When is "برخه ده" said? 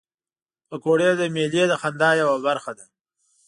2.47-2.85